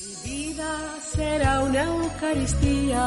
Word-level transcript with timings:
Mi 0.00 0.32
vida 0.32 0.78
será 1.12 1.60
una 1.62 1.84
Eucaristía, 1.84 3.00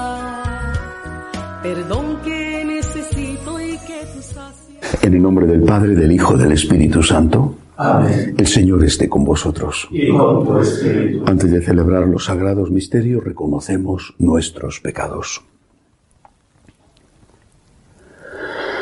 perdón 1.64 2.18
que 2.24 2.64
necesito 2.64 3.60
y 3.60 3.72
que 3.80 4.06
tú 4.14 4.22
sacias. 4.22 5.04
En 5.04 5.16
el 5.16 5.22
nombre 5.24 5.48
del 5.48 5.64
Padre, 5.64 5.96
del 5.96 6.12
Hijo, 6.12 6.38
del 6.38 6.52
Espíritu 6.52 7.02
Santo. 7.02 7.56
Amén. 7.78 8.36
El 8.38 8.46
Señor 8.46 8.84
esté 8.84 9.10
con 9.10 9.24
vosotros. 9.24 9.88
Y 9.90 10.10
con 10.10 10.46
tu 10.46 10.60
espíritu. 10.60 11.24
Antes 11.26 11.50
de 11.50 11.62
celebrar 11.64 12.06
los 12.08 12.26
sagrados 12.26 12.70
misterios, 12.70 13.24
reconocemos 13.24 14.14
nuestros 14.20 14.80
pecados. 14.80 15.42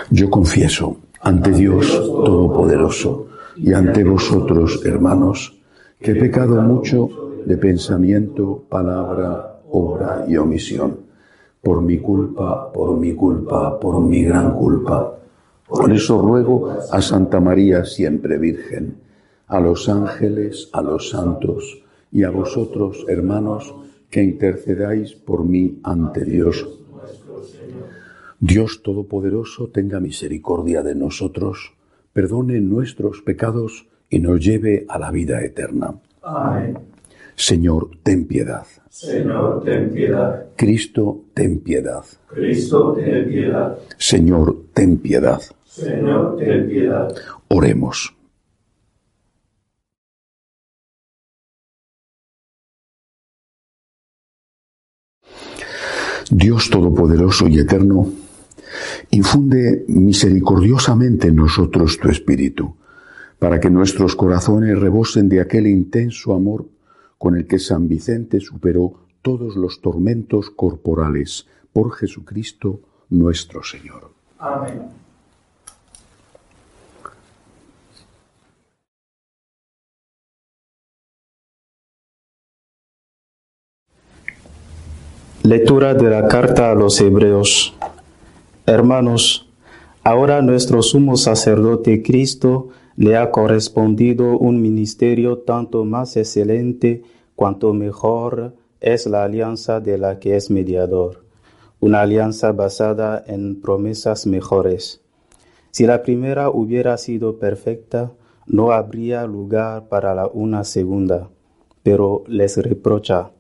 Yo 0.10 0.30
confieso 0.30 0.98
ante 1.22 1.52
Dios 1.52 1.88
Todopoderoso 1.88 3.28
y 3.56 3.72
ante 3.72 4.04
vosotros, 4.04 4.82
hermanos, 4.84 5.58
que 5.98 6.12
he 6.12 6.16
pecado 6.16 6.62
mucho 6.62 7.31
de 7.46 7.58
pensamiento, 7.58 8.64
palabra, 8.70 9.60
obra 9.70 10.26
y 10.28 10.38
omisión, 10.38 10.98
por 11.62 11.82
mi 11.82 12.00
culpa, 12.00 12.72
por 12.72 12.98
mi 12.98 13.14
culpa, 13.14 13.80
por 13.80 14.02
mi 14.02 14.24
gran 14.24 14.56
culpa. 14.56 15.18
Por 15.68 15.92
eso 15.92 16.22
ruego 16.22 16.78
a 16.92 17.02
Santa 17.02 17.40
María 17.40 17.86
siempre 17.86 18.38
Virgen, 18.38 18.96
a 19.48 19.60
los 19.60 19.88
ángeles, 19.88 20.70
a 20.74 20.82
los 20.82 21.10
santos 21.10 21.82
y 22.12 22.24
a 22.24 22.30
vosotros, 22.30 23.06
hermanos, 23.08 23.74
que 24.10 24.22
intercedáis 24.22 25.14
por 25.14 25.46
mí 25.46 25.80
ante 25.84 26.26
Dios. 26.26 26.68
Dios 28.40 28.82
Todopoderoso 28.84 29.70
tenga 29.70 30.00
misericordia 30.00 30.82
de 30.82 30.96
nosotros, 30.96 31.74
perdone 32.12 32.60
nuestros 32.60 33.22
pecados 33.22 33.88
y 34.10 34.20
nos 34.20 34.44
lleve 34.44 34.86
a 34.90 35.00
la 35.00 35.12
vida 35.12 35.42
eterna. 35.42 35.94
Amén. 36.24 36.91
Señor, 37.36 37.90
ten 38.04 38.26
piedad. 38.26 38.66
Señor, 38.90 39.64
ten 39.64 39.90
piedad. 39.92 40.46
Cristo, 40.56 41.26
ten 41.34 41.60
piedad. 41.60 42.04
Cristo, 42.28 42.94
ten 42.94 43.28
piedad. 43.28 43.78
Señor, 43.98 44.66
ten 44.74 44.98
piedad. 44.98 45.42
Señor, 45.66 46.38
ten 46.38 46.68
piedad. 46.68 47.16
Oremos. 47.48 48.16
Dios 56.30 56.70
Todopoderoso 56.70 57.50
y 57.50 57.60
Eterno, 57.60 58.08
infunde 59.12 59.84
misericordiosamente 59.90 61.28
en 61.28 61.36
nosotros 61.36 61.98
tu 62.00 62.10
Espíritu, 62.10 62.78
para 63.38 63.60
que 63.60 63.70
nuestros 63.70 64.16
corazones 64.16 64.80
rebosen 64.80 65.28
de 65.28 65.42
aquel 65.42 65.68
intenso 65.68 66.34
amor 66.34 66.68
con 67.22 67.38
el 67.38 67.46
que 67.46 67.60
San 67.60 67.88
Vicente 67.88 68.40
superó 68.40 68.94
todos 69.22 69.56
los 69.56 69.80
tormentos 69.80 70.50
corporales 70.50 71.46
por 71.72 71.94
Jesucristo 71.94 72.80
nuestro 73.12 73.62
Señor. 73.62 74.10
Amén. 74.40 74.88
Lectura 85.44 85.94
de 85.94 86.10
la 86.10 86.28
carta 86.28 86.72
a 86.72 86.74
los 86.74 87.00
Hebreos. 87.00 87.76
Hermanos, 88.66 89.48
ahora 90.04 90.42
nuestro 90.42 90.82
sumo 90.82 91.18
sacerdote 91.18 92.02
Cristo 92.02 92.70
le 93.02 93.18
ha 93.18 93.32
correspondido 93.32 94.38
un 94.38 94.62
ministerio 94.62 95.40
tanto 95.40 95.86
más 95.86 96.16
excelente 96.18 97.02
cuanto 97.36 97.74
mejor 97.74 98.54
es 98.80 99.08
la 99.08 99.24
alianza 99.24 99.80
de 99.80 99.98
la 99.98 100.20
que 100.20 100.36
es 100.36 100.52
mediador, 100.52 101.26
una 101.80 102.02
alianza 102.02 102.52
basada 102.52 103.24
en 103.26 103.60
promesas 103.60 104.28
mejores. 104.28 105.02
Si 105.72 105.88
la 105.88 106.04
primera 106.04 106.52
hubiera 106.52 106.96
sido 107.00 107.40
perfecta, 107.40 108.12
no 108.46 108.72
habría 108.72 109.26
lugar 109.26 109.88
para 109.88 110.14
la 110.14 110.28
una 110.28 110.64
segunda, 110.64 111.32
pero 111.82 112.24
les 112.28 112.56
reprocha, 112.58 113.32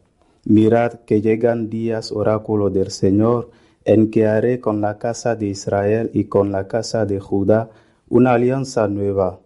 mirad 0.44 0.94
que 1.06 1.22
llegan 1.22 1.69
días 1.69 2.12
oráculo 2.12 2.72
del 2.72 2.90
Señor, 2.90 3.52
en 3.85 4.09
que 4.09 4.25
haré 4.25 4.59
con 4.59 4.81
la 4.81 4.97
casa 4.97 5.35
de 5.35 5.46
Israel 5.46 6.09
y 6.16 6.24
con 6.24 6.52
la 6.52 6.68
casa 6.68 7.06
de 7.06 7.19
Judá 7.19 7.69
una 8.09 8.34
alianza 8.34 8.88
nueva, 8.88 9.40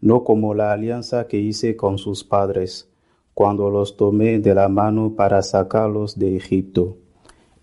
no 0.00 0.24
como 0.24 0.54
la 0.54 0.72
alianza 0.72 1.26
que 1.26 1.38
hice 1.38 1.76
con 1.76 1.98
sus 1.98 2.24
padres, 2.24 2.88
cuando 3.34 3.70
los 3.70 3.96
tomé 3.96 4.38
de 4.38 4.54
la 4.54 4.68
mano 4.68 5.14
para 5.14 5.42
sacarlos 5.42 6.18
de 6.18 6.36
Egipto. 6.36 6.96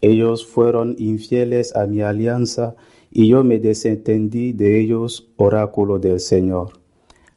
Ellos 0.01 0.45
fueron 0.45 0.95
infieles 0.97 1.75
a 1.75 1.87
mi 1.87 2.01
alianza, 2.01 2.75
y 3.11 3.29
yo 3.29 3.43
me 3.43 3.59
desentendí 3.59 4.53
de 4.53 4.79
ellos, 4.79 5.31
oráculo 5.37 5.97
del 5.97 6.19
Señor. 6.19 6.73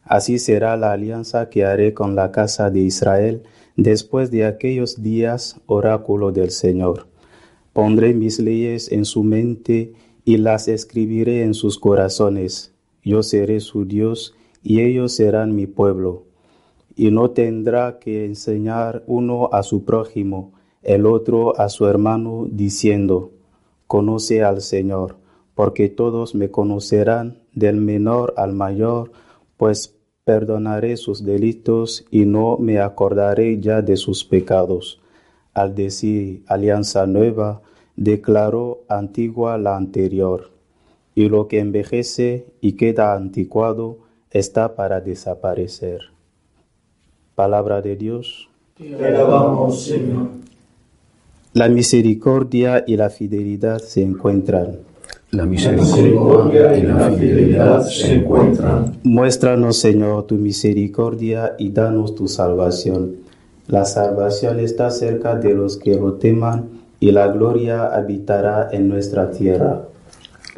Así 0.03 0.39
será 0.39 0.77
la 0.77 0.93
alianza 0.93 1.49
que 1.49 1.65
haré 1.65 1.94
con 1.94 2.16
la 2.16 2.33
casa 2.33 2.71
de 2.71 2.81
Israel 2.81 3.43
después 3.77 4.31
de 4.31 4.44
aquellos 4.44 5.03
días, 5.03 5.60
oráculo 5.66 6.33
del 6.33 6.50
Señor. 6.50 7.06
Pondré 7.72 8.12
mis 8.12 8.41
leyes 8.41 8.91
en 8.91 9.05
su 9.05 9.22
mente 9.22 9.93
y 10.25 10.37
las 10.39 10.69
escribiré 10.69 11.44
en 11.44 11.55
sus 11.55 11.78
corazones. 11.78 12.75
Yo 13.05 13.22
seré 13.22 13.60
su 13.60 13.84
Dios 13.84 14.34
y 14.62 14.81
ellos 14.81 15.12
serán 15.12 15.54
mi 15.54 15.66
pueblo. 15.66 16.25
Y 16.97 17.10
no 17.10 17.31
tendrá 17.31 17.98
que 17.98 18.25
enseñar 18.25 19.04
uno 19.06 19.48
a 19.53 19.62
su 19.62 19.84
prójimo, 19.84 20.53
el 20.82 21.06
otro 21.06 21.59
a 21.59 21.69
su 21.69 21.87
hermano, 21.87 22.47
diciendo, 22.50 23.32
Conoce 23.87 24.43
al 24.43 24.60
Señor, 24.60 25.16
porque 25.54 25.88
todos 25.88 26.34
me 26.34 26.50
conocerán 26.50 27.43
del 27.54 27.76
menor 27.76 28.34
al 28.37 28.53
mayor, 28.53 29.12
pues 29.56 29.97
perdonaré 30.25 30.97
sus 30.97 31.25
delitos 31.25 32.06
y 32.10 32.25
no 32.25 32.56
me 32.59 32.78
acordaré 32.78 33.60
ya 33.60 33.82
de 33.82 33.97
sus 33.97 34.25
pecados. 34.25 35.00
Al 35.54 35.75
decir 35.75 36.44
alianza 36.47 37.06
nueva, 37.06 37.62
declaró 37.97 38.84
antigua 38.88 39.59
la 39.59 39.77
anterior, 39.77 40.53
y 41.15 41.28
lo 41.28 41.48
que 41.48 41.59
envejece 41.59 42.47
y 42.60 42.72
queda 42.72 43.15
anticuado 43.15 43.98
está 44.31 44.75
para 44.75 45.01
desaparecer. 45.01 46.01
Palabra 47.35 47.83
de 47.83 47.97
Dios. 47.97 48.49
Te 48.77 48.95
alabamos, 48.95 49.85
Señor. 49.85 50.29
La 51.53 51.69
misericordia 51.69 52.85
y 52.87 52.97
la 52.97 53.11
fidelidad 53.11 53.79
se 53.79 54.03
encuentran. 54.03 54.79
La 55.33 55.45
misericordia 55.45 56.77
y 56.77 56.83
la 56.83 57.11
fidelidad 57.11 57.83
se 57.83 58.15
encuentran. 58.15 58.99
Muéstranos, 59.03 59.77
Señor, 59.77 60.25
tu 60.25 60.37
misericordia 60.37 61.55
y 61.59 61.71
danos 61.71 62.15
tu 62.15 62.29
salvación. 62.29 63.17
La 63.67 63.85
salvación 63.85 64.61
está 64.61 64.91
cerca 64.91 65.35
de 65.37 65.55
los 65.55 65.77
que 65.77 65.95
lo 65.95 66.15
teman 66.15 66.69
y 67.01 67.13
la 67.13 67.29
gloria 67.29 67.87
habitará 67.87 68.69
en 68.73 68.89
nuestra 68.89 69.31
tierra. 69.31 69.90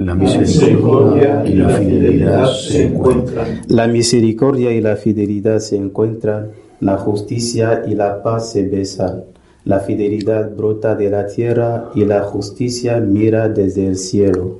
La 0.05 0.15
misericordia 0.17 1.45
y 1.47 1.55
la 1.55 1.69
fidelidad 1.69 2.47
se 2.47 2.87
encuentran. 2.87 3.61
La 3.69 3.87
misericordia 3.87 4.73
y 4.73 4.81
la 4.81 4.97
fidelidad 4.97 5.61
se 5.61 5.77
encuentran, 5.77 6.51
la 6.81 6.97
justicia 6.97 7.85
y 7.87 7.95
la 7.95 8.23
paz 8.23 8.51
se 8.51 8.67
besan. 8.69 9.25
La 9.65 9.79
fidelidad 9.79 10.51
brota 10.57 10.97
de 10.97 11.09
la 11.09 11.27
tierra 11.27 11.91
y 11.95 12.05
la 12.05 12.23
justicia 12.23 12.99
mira 12.99 13.49
desde 13.49 13.87
el 13.87 13.97
cielo. 13.97 14.59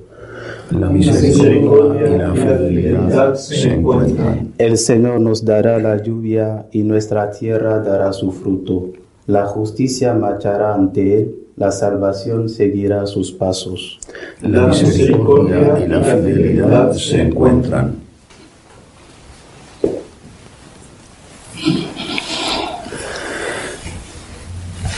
La 0.71 0.89
misericordia 0.89 2.09
y 2.09 2.19
la 2.19 2.33
fidelidad 2.35 3.35
se 3.35 3.73
encuentran. 3.73 4.53
El 4.59 4.79
Señor 4.79 5.21
nos 5.21 5.45
dará 5.45 5.79
la 5.79 6.01
lluvia 6.01 6.67
y 6.71 6.85
nuestra 6.85 7.31
tierra 7.31 7.81
dará 7.81 8.13
su 8.13 8.31
fruto. 8.31 8.91
La 9.27 9.47
justicia 9.47 10.15
marchará 10.15 10.75
ante 10.75 11.19
él, 11.19 11.42
la 11.57 11.71
salvación 11.71 12.49
seguirá 12.49 13.07
sus 13.07 13.33
pasos. 13.33 13.99
La 14.41 14.67
misericordia 14.69 15.79
y 15.85 15.89
la 15.89 16.03
fidelidad 16.03 16.93
se 16.93 17.23
encuentran. 17.23 17.97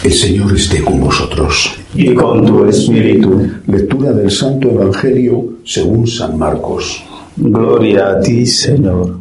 El 0.04 0.12
Señor 0.12 0.54
esté 0.54 0.82
con 0.82 1.00
vosotros. 1.00 1.74
Y 1.94 2.14
con 2.14 2.44
tu 2.44 2.66
espíritu. 2.66 3.50
Lectura 3.66 4.12
del 4.12 4.30
Santo 4.30 4.70
Evangelio 4.70 5.54
según 5.64 6.06
San 6.06 6.38
Marcos. 6.38 7.02
Gloria 7.36 8.10
a 8.10 8.20
ti, 8.20 8.46
Señor. 8.46 9.18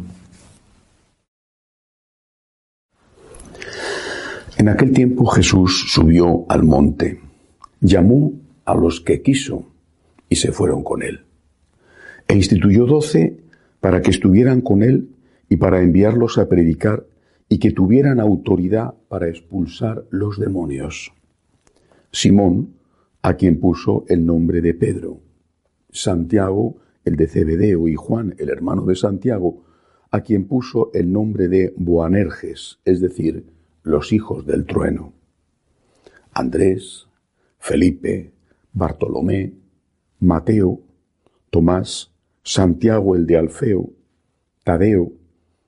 En 4.56 4.68
aquel 4.68 4.92
tiempo 4.92 5.26
Jesús 5.26 5.86
subió 5.92 6.44
al 6.48 6.62
monte, 6.62 7.20
llamó 7.84 8.32
a 8.64 8.74
los 8.74 9.02
que 9.02 9.20
quiso 9.20 9.66
y 10.28 10.36
se 10.36 10.52
fueron 10.52 10.82
con 10.82 11.02
él. 11.02 11.26
E 12.26 12.34
instituyó 12.34 12.86
doce 12.86 13.36
para 13.80 14.00
que 14.00 14.10
estuvieran 14.10 14.62
con 14.62 14.82
él 14.82 15.10
y 15.50 15.56
para 15.56 15.82
enviarlos 15.82 16.38
a 16.38 16.48
predicar 16.48 17.06
y 17.46 17.58
que 17.58 17.72
tuvieran 17.72 18.20
autoridad 18.20 18.94
para 19.08 19.28
expulsar 19.28 20.06
los 20.08 20.40
demonios. 20.40 21.12
Simón, 22.10 22.74
a 23.20 23.34
quien 23.34 23.60
puso 23.60 24.06
el 24.08 24.24
nombre 24.24 24.62
de 24.62 24.72
Pedro. 24.72 25.20
Santiago, 25.90 26.78
el 27.04 27.16
de 27.16 27.28
Cebedeo, 27.28 27.86
y 27.88 27.96
Juan, 27.96 28.34
el 28.38 28.48
hermano 28.48 28.86
de 28.86 28.96
Santiago, 28.96 29.62
a 30.10 30.22
quien 30.22 30.46
puso 30.46 30.90
el 30.94 31.12
nombre 31.12 31.48
de 31.48 31.74
Boanerges, 31.76 32.78
es 32.84 33.00
decir, 33.00 33.44
los 33.82 34.12
hijos 34.12 34.46
del 34.46 34.64
trueno. 34.64 35.12
Andrés, 36.32 37.08
Felipe, 37.64 38.30
Bartolomé, 38.74 39.50
Mateo, 40.20 40.80
Tomás, 41.48 42.12
Santiago 42.42 43.16
el 43.16 43.26
de 43.26 43.38
Alfeo, 43.38 43.88
Tadeo, 44.64 45.12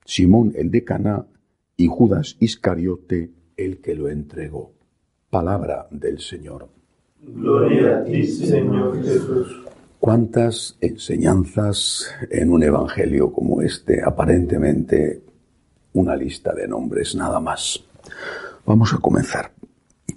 Simón 0.05 0.53
el 0.57 0.71
de 0.71 0.85
Caná 0.85 1.25
y 1.75 1.87
Judas 1.87 2.37
Iscariote 2.39 3.31
el 3.57 3.81
que 3.81 3.95
lo 3.95 4.11
entregó. 4.11 4.75
Palabra 5.31 5.89
del 5.91 6.21
Señor. 6.21 6.69
Gloria 7.23 8.01
a 8.01 8.05
ti, 8.05 8.27
Señor 8.27 9.03
Jesús. 9.03 9.65
Cuántas 9.99 10.77
enseñanzas 10.83 12.11
en 12.31 12.51
un 12.51 12.63
evangelio 12.63 13.33
como 13.33 13.63
este, 13.63 14.03
aparentemente 14.05 15.23
una 15.95 16.15
lista 16.15 16.53
de 16.53 16.69
nombres 16.69 17.15
nada 17.15 17.41
más. 17.41 17.83
Vamos 18.67 18.93
a 18.93 18.99
comenzar. 18.99 19.51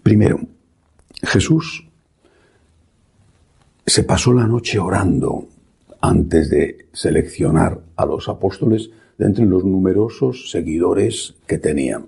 Primero, 0.03 0.41
Jesús 1.21 1.85
se 3.85 4.03
pasó 4.03 4.33
la 4.33 4.47
noche 4.47 4.79
orando 4.79 5.47
antes 6.01 6.49
de 6.49 6.87
seleccionar 6.93 7.81
a 7.95 8.05
los 8.05 8.29
apóstoles 8.29 8.89
de 9.17 9.25
entre 9.25 9.45
los 9.45 9.65
numerosos 9.65 10.49
seguidores 10.51 11.35
que 11.45 11.57
tenían. 11.57 12.05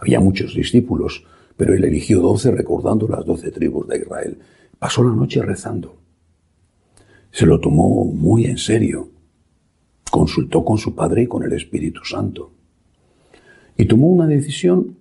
Había 0.00 0.20
muchos 0.20 0.54
discípulos, 0.54 1.24
pero 1.56 1.74
él 1.74 1.84
eligió 1.84 2.20
doce 2.20 2.50
recordando 2.50 3.06
las 3.06 3.24
doce 3.24 3.50
tribus 3.50 3.86
de 3.88 3.98
Israel. 3.98 4.38
Pasó 4.78 5.04
la 5.04 5.14
noche 5.14 5.42
rezando. 5.42 5.96
Se 7.30 7.46
lo 7.46 7.60
tomó 7.60 8.04
muy 8.04 8.46
en 8.46 8.58
serio. 8.58 9.10
Consultó 10.10 10.64
con 10.64 10.78
su 10.78 10.94
Padre 10.94 11.22
y 11.22 11.26
con 11.26 11.44
el 11.44 11.52
Espíritu 11.52 12.00
Santo. 12.04 12.50
Y 13.76 13.84
tomó 13.84 14.08
una 14.08 14.26
decisión 14.26 14.96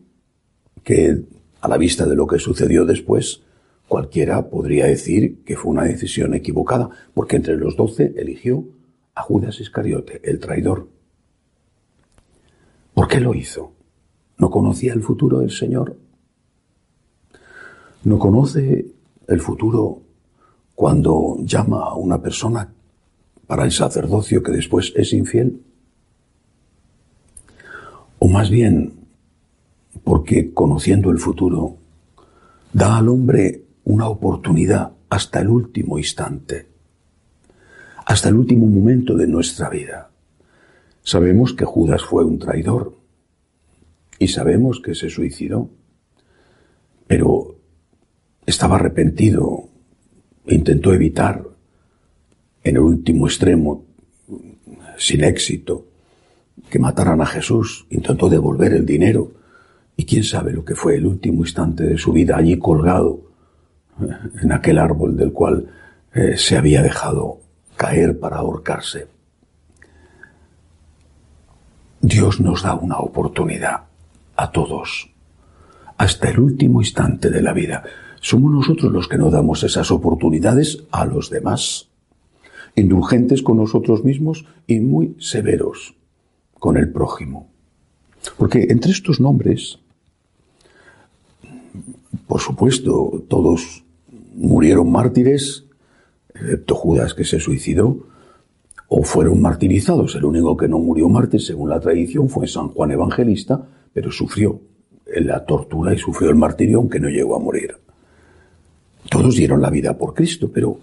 que, 0.84 1.24
a 1.66 1.68
la 1.68 1.78
vista 1.78 2.06
de 2.06 2.16
lo 2.16 2.28
que 2.28 2.38
sucedió 2.38 2.86
después, 2.86 3.42
cualquiera 3.88 4.50
podría 4.50 4.86
decir 4.86 5.44
que 5.44 5.56
fue 5.56 5.72
una 5.72 5.86
decisión 5.86 6.36
equivocada, 6.36 6.92
porque 7.16 7.38
entre 7.38 7.58
los 7.58 7.76
doce 7.76 8.14
eligió 8.18 8.66
a 9.16 9.24
Judas 9.24 9.60
Iscariote, 9.60 10.22
el 10.24 10.40
traidor. 10.40 10.88
¿Por 12.94 13.08
qué 13.08 13.20
lo 13.20 13.34
hizo? 13.34 13.74
¿No 14.38 14.52
conocía 14.52 14.94
el 14.94 15.02
futuro 15.02 15.40
del 15.40 15.50
Señor? 15.50 15.98
¿No 18.04 18.20
conoce 18.20 18.86
el 19.28 19.42
futuro 19.42 20.04
cuando 20.76 21.38
llama 21.40 21.82
a 21.82 21.96
una 21.96 22.22
persona 22.22 22.72
para 23.48 23.64
el 23.64 23.72
sacerdocio 23.72 24.44
que 24.44 24.52
después 24.52 24.94
es 24.96 25.14
infiel? 25.14 25.64
O 28.20 28.28
más 28.28 28.52
bien, 28.52 29.05
porque 30.06 30.54
conociendo 30.54 31.10
el 31.10 31.18
futuro, 31.18 31.78
da 32.72 32.98
al 32.98 33.10
hombre 33.10 33.64
una 33.84 34.08
oportunidad 34.08 34.92
hasta 35.10 35.42
el 35.42 35.50
último 35.50 35.98
instante, 35.98 36.68
hasta 38.06 38.30
el 38.30 38.36
último 38.36 38.68
momento 38.68 39.18
de 39.18 39.28
nuestra 39.28 39.68
vida. 39.68 40.12
Sabemos 41.02 41.54
que 41.54 41.66
Judas 41.66 42.04
fue 42.04 42.24
un 42.24 42.38
traidor 42.38 42.96
y 44.20 44.28
sabemos 44.28 44.80
que 44.80 44.94
se 44.94 45.10
suicidó, 45.10 45.70
pero 47.08 47.56
estaba 48.46 48.76
arrepentido 48.76 49.70
intentó 50.48 50.94
evitar 50.94 51.44
en 52.64 52.76
el 52.76 52.82
último 52.82 53.26
extremo, 53.26 53.86
sin 54.98 55.24
éxito, 55.24 55.88
que 56.70 56.78
mataran 56.78 57.22
a 57.22 57.26
Jesús, 57.26 57.88
intentó 57.90 58.30
devolver 58.30 58.74
el 58.74 58.86
dinero 58.86 59.32
y 59.98 60.06
quién 60.06 60.24
sabe 60.24 60.52
lo 60.52 60.64
que 60.66 60.76
fue 60.76 60.96
el 60.96 61.06
último 61.06 61.44
instante 61.44 61.84
de 61.84 61.98
su 61.98 62.12
vida 62.12 62.38
allí 62.38 62.58
colgado 62.58 63.22
en 64.42 64.52
aquel 64.52 64.78
árbol 64.78 65.16
del 65.16 65.32
cual 65.32 65.68
eh, 66.14 66.36
se 66.38 66.58
había 66.58 66.82
dejado 66.82 67.40
caer 67.76 68.20
para 68.20 68.38
ahorcarse. 68.38 69.08
Dios 72.02 72.40
nos 72.40 72.64
da 72.64 72.76
una 72.76 73.00
oportunidad 73.00 73.86
a 74.36 74.52
todos, 74.52 75.10
hasta 75.98 76.30
el 76.30 76.40
último 76.40 76.82
instante 76.82 77.30
de 77.30 77.42
la 77.42 77.54
vida. 77.54 77.84
Somos 78.22 78.52
nosotros 78.52 78.92
los 78.92 79.08
que 79.08 79.18
no 79.18 79.30
damos 79.30 79.64
esas 79.64 79.92
oportunidades 79.92 80.84
a 80.92 81.06
los 81.06 81.30
demás, 81.30 81.90
indulgentes 82.76 83.42
con 83.42 83.58
nosotros 83.58 84.04
mismos 84.04 84.46
y 84.68 84.82
muy 84.82 85.16
severos 85.20 85.96
con 86.60 86.78
el 86.78 86.92
prójimo. 86.92 87.50
Porque 88.38 88.68
entre 88.70 88.92
estos 88.92 89.20
nombres, 89.20 89.80
por 92.28 92.42
supuesto, 92.42 93.24
todos 93.28 93.84
murieron 94.36 94.92
mártires, 94.92 95.66
excepto 96.34 96.76
Judas 96.76 97.14
que 97.14 97.24
se 97.24 97.40
suicidó, 97.40 98.08
o 98.88 99.04
fueron 99.04 99.42
martirizados. 99.42 100.16
El 100.16 100.26
único 100.26 100.58
que 100.58 100.68
no 100.68 100.80
murió 100.80 101.10
mártir, 101.10 101.42
según 101.42 101.70
la 101.70 101.80
tradición, 101.80 102.30
fue 102.30 102.48
San 102.48 102.70
Juan 102.70 102.92
Evangelista, 102.92 103.68
pero 103.94 104.12
sufrió 104.12 104.60
la 105.06 105.46
tortura 105.46 105.94
y 105.94 105.98
sufrió 105.98 106.30
el 106.30 106.36
martirio, 106.36 106.80
aunque 106.80 107.00
no 107.00 107.10
llegó 107.10 107.36
a 107.36 107.40
morir. 107.40 107.78
Todos 109.10 109.36
dieron 109.36 109.62
la 109.62 109.70
vida 109.70 109.98
por 109.98 110.14
Cristo, 110.14 110.52
pero 110.52 110.80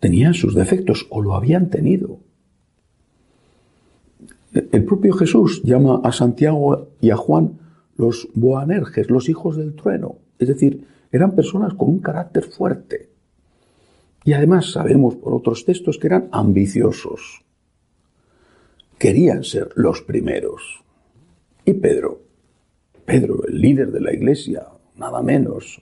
tenían 0.00 0.34
sus 0.34 0.54
defectos 0.54 1.06
o 1.10 1.22
lo 1.22 1.34
habían 1.34 1.70
tenido. 1.70 2.18
El 4.52 4.84
propio 4.84 5.12
Jesús 5.14 5.62
llama 5.62 6.00
a 6.02 6.10
Santiago 6.10 6.88
y 7.00 7.10
a 7.10 7.16
Juan 7.16 7.58
los 7.96 8.28
Boanerges, 8.34 9.10
los 9.10 9.28
hijos 9.28 9.56
del 9.56 9.74
trueno. 9.74 10.16
Es 10.38 10.48
decir, 10.48 10.86
eran 11.10 11.34
personas 11.34 11.74
con 11.74 11.88
un 11.88 11.98
carácter 12.00 12.44
fuerte. 12.44 13.10
Y 14.24 14.32
además 14.32 14.72
sabemos 14.72 15.16
por 15.16 15.34
otros 15.34 15.64
textos 15.64 15.98
que 15.98 16.06
eran 16.06 16.28
ambiciosos. 16.32 17.44
Querían 18.98 19.44
ser 19.44 19.70
los 19.74 20.02
primeros. 20.02 20.82
Y 21.64 21.74
Pedro, 21.74 22.20
Pedro, 23.04 23.46
el 23.46 23.60
líder 23.60 23.90
de 23.90 24.00
la 24.00 24.12
iglesia, 24.12 24.66
nada 24.96 25.22
menos. 25.22 25.80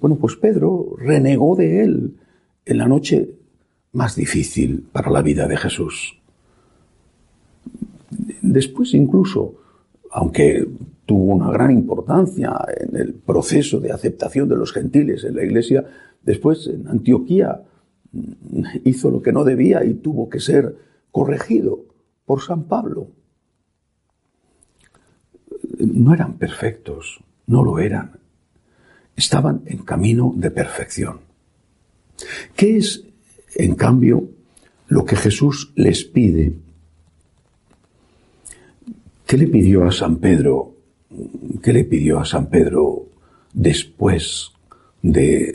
Bueno, 0.00 0.16
pues 0.16 0.36
Pedro 0.36 0.96
renegó 0.98 1.54
de 1.54 1.84
él 1.84 2.16
en 2.64 2.78
la 2.78 2.88
noche 2.88 3.30
más 3.92 4.16
difícil 4.16 4.86
para 4.92 5.10
la 5.10 5.22
vida 5.22 5.46
de 5.46 5.56
Jesús. 5.56 6.18
Después 8.42 8.94
incluso, 8.94 9.54
aunque 10.16 10.66
tuvo 11.04 11.34
una 11.34 11.50
gran 11.50 11.70
importancia 11.70 12.56
en 12.74 12.96
el 12.96 13.12
proceso 13.12 13.80
de 13.80 13.92
aceptación 13.92 14.48
de 14.48 14.56
los 14.56 14.72
gentiles 14.72 15.24
en 15.24 15.36
la 15.36 15.44
iglesia. 15.44 15.84
Después, 16.22 16.66
en 16.68 16.88
Antioquía, 16.88 17.60
mm, 18.12 18.62
hizo 18.84 19.10
lo 19.10 19.20
que 19.20 19.32
no 19.32 19.44
debía 19.44 19.84
y 19.84 19.92
tuvo 19.92 20.30
que 20.30 20.40
ser 20.40 20.74
corregido 21.10 21.84
por 22.24 22.40
San 22.40 22.64
Pablo. 22.64 23.08
No 25.80 26.14
eran 26.14 26.38
perfectos, 26.38 27.20
no 27.46 27.62
lo 27.62 27.78
eran. 27.78 28.18
Estaban 29.14 29.64
en 29.66 29.84
camino 29.84 30.32
de 30.34 30.50
perfección. 30.50 31.20
¿Qué 32.56 32.78
es, 32.78 33.04
en 33.54 33.74
cambio, 33.74 34.30
lo 34.88 35.04
que 35.04 35.16
Jesús 35.16 35.74
les 35.76 36.04
pide? 36.04 36.65
¿Qué 39.26 39.36
le 39.36 39.48
pidió 39.48 39.84
a 39.84 39.92
San 39.92 40.16
Pedro 40.16 40.76
¿Qué 41.62 41.72
le 41.72 41.84
pidió 41.84 42.18
a 42.18 42.24
San 42.24 42.46
Pedro 42.46 43.06
después 43.52 44.52
de 45.02 45.54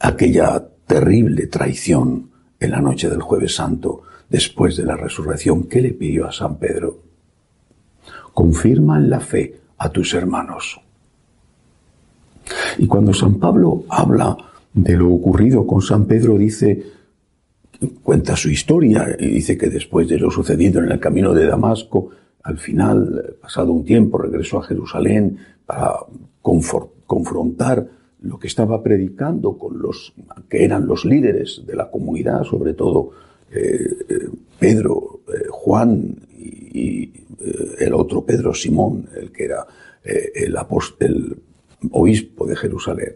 aquella 0.00 0.66
terrible 0.86 1.46
traición 1.46 2.30
en 2.58 2.70
la 2.70 2.80
noche 2.80 3.10
del 3.10 3.20
jueves 3.20 3.54
santo, 3.54 4.02
después 4.28 4.76
de 4.76 4.84
la 4.84 4.96
resurrección? 4.96 5.64
¿Qué 5.64 5.82
le 5.82 5.92
pidió 5.92 6.26
a 6.26 6.32
San 6.32 6.58
Pedro? 6.58 7.02
Confirma 8.32 8.98
en 8.98 9.10
la 9.10 9.20
fe 9.20 9.60
a 9.78 9.88
tus 9.90 10.14
hermanos. 10.14 10.80
Y 12.78 12.86
cuando 12.86 13.12
San 13.12 13.34
Pablo 13.34 13.84
habla 13.88 14.36
de 14.72 14.96
lo 14.96 15.10
ocurrido 15.12 15.66
con 15.66 15.82
San 15.82 16.06
Pedro, 16.06 16.38
dice, 16.38 16.82
cuenta 18.02 18.36
su 18.36 18.50
historia 18.50 19.16
y 19.18 19.26
dice 19.26 19.58
que 19.58 19.68
después 19.68 20.08
de 20.08 20.18
lo 20.18 20.30
sucedido 20.30 20.82
en 20.82 20.92
el 20.92 21.00
camino 21.00 21.34
de 21.34 21.46
Damasco, 21.46 22.10
al 22.46 22.58
final, 22.58 23.36
pasado 23.42 23.72
un 23.72 23.84
tiempo, 23.84 24.18
regresó 24.18 24.58
a 24.58 24.62
Jerusalén 24.62 25.36
para 25.66 25.96
confrontar 26.42 27.88
lo 28.20 28.38
que 28.38 28.46
estaba 28.46 28.84
predicando 28.84 29.58
con 29.58 29.82
los 29.82 30.14
que 30.48 30.64
eran 30.64 30.86
los 30.86 31.04
líderes 31.04 31.62
de 31.66 31.74
la 31.74 31.90
comunidad, 31.90 32.44
sobre 32.44 32.74
todo 32.74 33.10
eh, 33.50 34.28
Pedro, 34.60 35.22
eh, 35.26 35.46
Juan 35.50 36.16
y, 36.38 37.02
eh, 37.02 37.76
el 37.80 37.94
otro 37.94 38.24
Pedro 38.24 38.54
Simón, 38.54 39.08
el 39.16 39.32
que 39.32 39.44
era 39.44 39.66
eh, 40.04 40.30
el, 40.36 40.56
el 41.00 41.36
obispo 41.90 42.46
de 42.46 42.54
Jerusalén. 42.54 43.14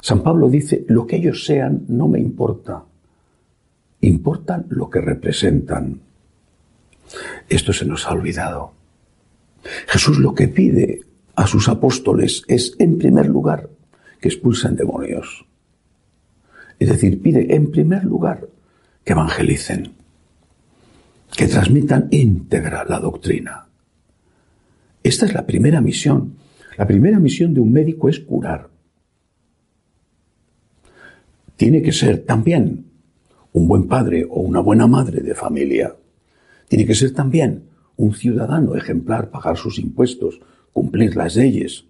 San 0.00 0.24
Pablo 0.24 0.48
dice, 0.48 0.84
lo 0.88 1.06
que 1.06 1.16
ellos 1.16 1.44
sean 1.44 1.84
no 1.86 2.08
me 2.08 2.18
importa, 2.18 2.84
importa 4.00 4.64
lo 4.68 4.90
que 4.90 5.00
representan. 5.00 6.05
Esto 7.48 7.72
se 7.72 7.84
nos 7.84 8.06
ha 8.06 8.12
olvidado. 8.12 8.72
Jesús 9.88 10.18
lo 10.18 10.34
que 10.34 10.48
pide 10.48 11.02
a 11.34 11.46
sus 11.46 11.68
apóstoles 11.68 12.42
es, 12.48 12.74
en 12.78 12.98
primer 12.98 13.26
lugar, 13.26 13.68
que 14.20 14.28
expulsen 14.28 14.76
demonios. 14.76 15.46
Es 16.78 16.88
decir, 16.88 17.20
pide 17.22 17.54
en 17.54 17.70
primer 17.70 18.04
lugar 18.04 18.48
que 19.04 19.12
evangelicen, 19.12 19.92
que 21.36 21.46
transmitan 21.46 22.08
íntegra 22.10 22.84
la 22.84 22.98
doctrina. 22.98 23.66
Esta 25.02 25.26
es 25.26 25.34
la 25.34 25.46
primera 25.46 25.80
misión. 25.80 26.36
La 26.76 26.86
primera 26.86 27.18
misión 27.18 27.54
de 27.54 27.60
un 27.60 27.72
médico 27.72 28.08
es 28.08 28.20
curar. 28.20 28.68
Tiene 31.56 31.80
que 31.80 31.92
ser 31.92 32.24
también 32.24 32.86
un 33.52 33.68
buen 33.68 33.86
padre 33.86 34.26
o 34.28 34.40
una 34.40 34.60
buena 34.60 34.86
madre 34.86 35.20
de 35.20 35.34
familia. 35.34 35.94
Tiene 36.68 36.86
que 36.86 36.94
ser 36.94 37.12
también 37.12 37.64
un 37.96 38.14
ciudadano 38.14 38.74
ejemplar, 38.74 39.30
pagar 39.30 39.56
sus 39.56 39.78
impuestos, 39.78 40.40
cumplir 40.72 41.16
las 41.16 41.36
leyes. 41.36 41.84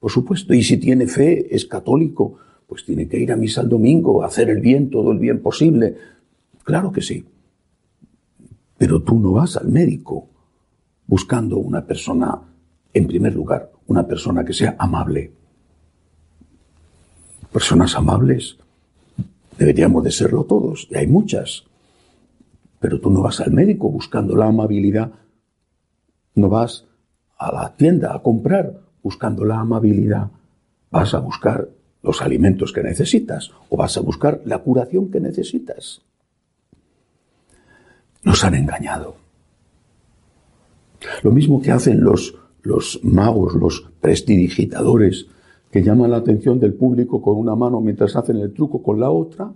Por 0.00 0.10
supuesto, 0.10 0.54
y 0.54 0.62
si 0.62 0.76
tiene 0.76 1.06
fe, 1.06 1.54
es 1.54 1.66
católico, 1.66 2.38
pues 2.66 2.84
tiene 2.84 3.08
que 3.08 3.18
ir 3.18 3.32
a 3.32 3.36
misa 3.36 3.62
el 3.62 3.68
domingo, 3.68 4.22
hacer 4.22 4.50
el 4.50 4.60
bien, 4.60 4.90
todo 4.90 5.12
el 5.12 5.18
bien 5.18 5.40
posible. 5.40 5.96
Claro 6.62 6.92
que 6.92 7.02
sí. 7.02 7.24
Pero 8.78 9.02
tú 9.02 9.18
no 9.18 9.32
vas 9.32 9.56
al 9.56 9.68
médico 9.68 10.28
buscando 11.06 11.58
una 11.58 11.84
persona, 11.84 12.40
en 12.92 13.06
primer 13.06 13.34
lugar, 13.34 13.70
una 13.86 14.06
persona 14.06 14.44
que 14.44 14.52
sea 14.52 14.76
amable. 14.78 15.32
Personas 17.52 17.94
amables 17.94 18.56
deberíamos 19.58 20.02
de 20.02 20.10
serlo 20.10 20.44
todos, 20.44 20.88
y 20.90 20.96
hay 20.96 21.06
muchas. 21.06 21.64
Pero 22.84 23.00
tú 23.00 23.08
no 23.08 23.22
vas 23.22 23.40
al 23.40 23.50
médico 23.50 23.90
buscando 23.90 24.36
la 24.36 24.44
amabilidad, 24.44 25.10
no 26.34 26.50
vas 26.50 26.84
a 27.38 27.50
la 27.50 27.74
tienda 27.74 28.14
a 28.14 28.20
comprar 28.20 28.78
buscando 29.02 29.42
la 29.46 29.58
amabilidad, 29.58 30.30
vas 30.90 31.14
a 31.14 31.20
buscar 31.20 31.66
los 32.02 32.20
alimentos 32.20 32.74
que 32.74 32.82
necesitas 32.82 33.52
o 33.70 33.78
vas 33.78 33.96
a 33.96 34.02
buscar 34.02 34.42
la 34.44 34.58
curación 34.58 35.10
que 35.10 35.18
necesitas. 35.18 36.02
Nos 38.22 38.44
han 38.44 38.54
engañado. 38.54 39.16
Lo 41.22 41.30
mismo 41.30 41.62
que 41.62 41.72
hacen 41.72 42.04
los, 42.04 42.36
magos, 43.02 43.54
los 43.54 43.80
prestidigitadores, 43.98 45.26
que 45.70 45.82
llaman 45.82 46.10
la 46.10 46.18
atención 46.18 46.60
del 46.60 46.74
público 46.74 47.22
con 47.22 47.38
una 47.38 47.56
mano 47.56 47.80
mientras 47.80 48.14
hacen 48.14 48.36
el 48.36 48.52
truco 48.52 48.82
con 48.82 49.00
la 49.00 49.10
otra, 49.10 49.50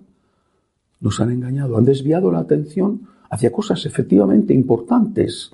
nos 1.00 1.20
han 1.20 1.30
engañado, 1.30 1.76
han 1.76 1.84
desviado 1.84 2.32
la 2.32 2.38
atención 2.38 3.17
hacia 3.30 3.52
cosas 3.52 3.84
efectivamente 3.86 4.54
importantes. 4.54 5.50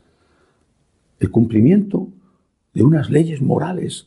El 1.19 1.31
cumplimiento 1.31 2.09
de 2.73 2.83
unas 2.83 3.11
leyes 3.11 3.41
morales, 3.41 4.07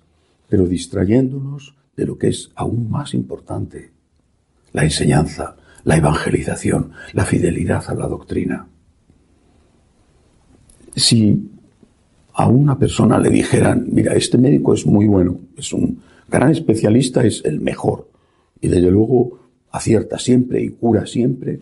pero 0.50 0.68
distrayéndonos 0.68 1.76
de 1.96 2.06
lo 2.06 2.18
que 2.18 2.28
es 2.28 2.52
aún 2.56 2.90
más 2.90 3.14
importante, 3.14 3.92
la 4.74 4.84
enseñanza, 4.84 5.56
la 5.84 5.98
evangelización, 5.98 6.92
la 7.14 7.26
fidelidad 7.26 7.84
a 7.88 7.96
la 7.96 8.08
doctrina. 8.08 8.68
Si 10.96 11.50
a 12.34 12.48
una 12.48 12.78
persona 12.78 13.20
le 13.20 13.30
dijeran, 13.30 13.88
mira, 13.92 14.14
este 14.14 14.38
médico 14.38 14.74
es 14.74 14.86
muy 14.86 15.08
bueno, 15.08 15.40
es 15.58 15.74
un 15.74 16.02
gran 16.30 16.52
especialista, 16.52 17.26
es 17.26 17.44
el 17.46 17.62
mejor, 17.62 18.10
y 18.62 18.68
desde 18.68 18.92
luego 18.92 19.40
acierta 19.72 20.20
siempre 20.20 20.62
y 20.62 20.70
cura 20.70 21.06
siempre, 21.06 21.60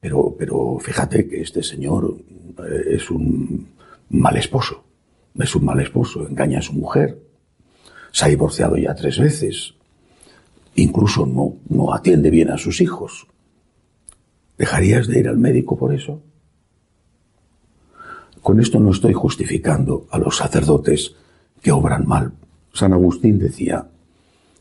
pero, 0.00 0.34
pero 0.38 0.78
fíjate 0.78 1.28
que 1.28 1.42
este 1.42 1.62
señor 1.62 2.16
eh, 2.58 2.94
es 2.96 3.10
un 3.10 3.68
mal 4.08 4.36
esposo, 4.36 4.82
es 5.38 5.54
un 5.54 5.64
mal 5.64 5.80
esposo, 5.80 6.26
engaña 6.26 6.58
a 6.58 6.62
su 6.62 6.72
mujer, 6.72 7.22
se 8.10 8.24
ha 8.24 8.28
divorciado 8.28 8.76
ya 8.76 8.94
tres 8.94 9.18
veces, 9.18 9.74
incluso 10.74 11.26
no, 11.26 11.56
no 11.68 11.92
atiende 11.92 12.30
bien 12.30 12.50
a 12.50 12.58
sus 12.58 12.80
hijos. 12.80 13.26
¿Dejarías 14.58 15.06
de 15.06 15.20
ir 15.20 15.28
al 15.28 15.38
médico 15.38 15.76
por 15.76 15.94
eso? 15.94 16.22
Con 18.42 18.58
esto 18.58 18.80
no 18.80 18.90
estoy 18.90 19.12
justificando 19.12 20.06
a 20.10 20.18
los 20.18 20.36
sacerdotes 20.36 21.14
que 21.62 21.72
obran 21.72 22.06
mal. 22.06 22.32
San 22.72 22.92
Agustín 22.92 23.38
decía, 23.38 23.88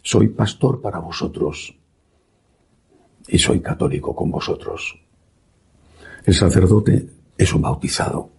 soy 0.02 0.28
pastor 0.30 0.82
para 0.82 1.00
vosotros 1.00 1.76
y 3.28 3.38
soy 3.38 3.62
católico 3.62 4.16
con 4.16 4.32
vosotros. 4.32 5.00
El 6.30 6.36
sacerdote 6.36 7.10
es 7.40 7.56
un 7.56 7.64
bautizado. 7.64 8.30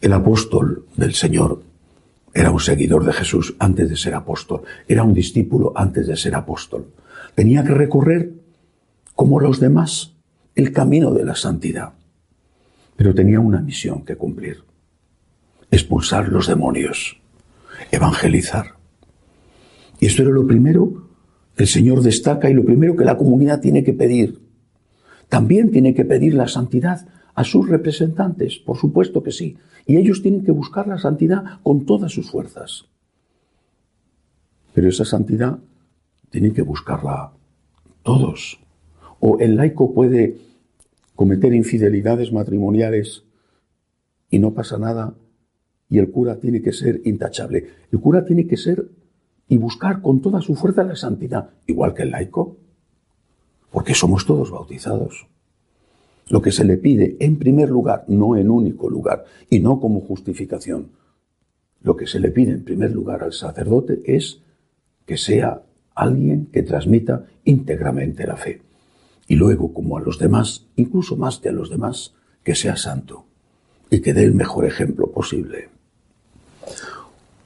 El 0.00 0.14
apóstol 0.14 0.86
del 0.96 1.12
Señor 1.12 1.62
era 2.32 2.50
un 2.50 2.58
seguidor 2.58 3.04
de 3.04 3.12
Jesús 3.12 3.54
antes 3.58 3.90
de 3.90 3.96
ser 3.98 4.14
apóstol, 4.14 4.62
era 4.88 5.02
un 5.02 5.12
discípulo 5.12 5.74
antes 5.76 6.06
de 6.06 6.16
ser 6.16 6.34
apóstol. 6.34 6.86
Tenía 7.34 7.62
que 7.64 7.74
recorrer, 7.74 8.32
como 9.14 9.40
los 9.40 9.60
demás, 9.60 10.14
el 10.54 10.72
camino 10.72 11.12
de 11.12 11.26
la 11.26 11.34
santidad. 11.34 11.92
Pero 12.96 13.14
tenía 13.14 13.40
una 13.40 13.60
misión 13.60 14.02
que 14.02 14.16
cumplir. 14.16 14.64
Expulsar 15.70 16.30
los 16.30 16.46
demonios, 16.46 17.20
evangelizar. 17.90 18.76
Y 20.00 20.06
esto 20.06 20.22
era 20.22 20.30
lo 20.30 20.46
primero 20.46 21.10
que 21.54 21.64
el 21.64 21.68
Señor 21.68 22.00
destaca 22.00 22.48
y 22.48 22.54
lo 22.54 22.64
primero 22.64 22.96
que 22.96 23.04
la 23.04 23.18
comunidad 23.18 23.60
tiene 23.60 23.84
que 23.84 23.92
pedir. 23.92 24.43
También 25.34 25.72
tiene 25.72 25.94
que 25.94 26.04
pedir 26.04 26.34
la 26.34 26.46
santidad 26.46 27.08
a 27.34 27.42
sus 27.42 27.68
representantes, 27.68 28.60
por 28.60 28.76
supuesto 28.76 29.24
que 29.24 29.32
sí. 29.32 29.56
Y 29.84 29.96
ellos 29.96 30.22
tienen 30.22 30.44
que 30.44 30.52
buscar 30.52 30.86
la 30.86 30.96
santidad 30.96 31.58
con 31.64 31.86
todas 31.86 32.12
sus 32.12 32.30
fuerzas. 32.30 32.84
Pero 34.74 34.88
esa 34.88 35.04
santidad 35.04 35.58
tienen 36.30 36.54
que 36.54 36.62
buscarla 36.62 37.32
todos. 38.04 38.60
O 39.18 39.40
el 39.40 39.56
laico 39.56 39.92
puede 39.92 40.36
cometer 41.16 41.52
infidelidades 41.52 42.32
matrimoniales 42.32 43.24
y 44.30 44.38
no 44.38 44.54
pasa 44.54 44.78
nada 44.78 45.14
y 45.88 45.98
el 45.98 46.12
cura 46.12 46.38
tiene 46.38 46.62
que 46.62 46.72
ser 46.72 47.00
intachable. 47.06 47.70
El 47.90 47.98
cura 47.98 48.24
tiene 48.24 48.46
que 48.46 48.56
ser 48.56 48.88
y 49.48 49.56
buscar 49.56 50.00
con 50.00 50.20
toda 50.20 50.40
su 50.40 50.54
fuerza 50.54 50.84
la 50.84 50.94
santidad, 50.94 51.50
igual 51.66 51.92
que 51.92 52.04
el 52.04 52.12
laico, 52.12 52.58
porque 53.74 53.92
somos 53.92 54.24
todos 54.24 54.52
bautizados. 54.52 55.26
Lo 56.28 56.40
que 56.40 56.52
se 56.52 56.64
le 56.64 56.76
pide 56.76 57.16
en 57.18 57.40
primer 57.40 57.68
lugar, 57.68 58.04
no 58.06 58.36
en 58.36 58.48
único 58.48 58.88
lugar, 58.88 59.24
y 59.50 59.58
no 59.58 59.80
como 59.80 60.00
justificación, 60.00 60.92
lo 61.82 61.96
que 61.96 62.06
se 62.06 62.20
le 62.20 62.30
pide 62.30 62.52
en 62.52 62.62
primer 62.62 62.92
lugar 62.92 63.24
al 63.24 63.32
sacerdote 63.32 64.00
es 64.06 64.40
que 65.04 65.16
sea 65.16 65.64
alguien 65.92 66.46
que 66.52 66.62
transmita 66.62 67.26
íntegramente 67.44 68.28
la 68.28 68.36
fe. 68.36 68.62
Y 69.26 69.34
luego, 69.34 69.74
como 69.74 69.98
a 69.98 70.00
los 70.00 70.20
demás, 70.20 70.68
incluso 70.76 71.16
más 71.16 71.40
que 71.40 71.48
a 71.48 71.52
los 71.52 71.68
demás, 71.68 72.14
que 72.44 72.54
sea 72.54 72.76
santo 72.76 73.24
y 73.90 74.00
que 74.00 74.14
dé 74.14 74.22
el 74.22 74.34
mejor 74.34 74.66
ejemplo 74.66 75.10
posible. 75.10 75.68